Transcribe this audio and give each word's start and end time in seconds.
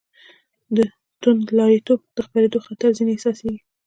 د 0.75 0.77
توندلاریتوب 1.21 1.99
د 2.15 2.17
خپرېدو 2.25 2.59
خطر 2.65 2.89
ځنې 2.97 3.11
احساسېږي. 3.13 3.59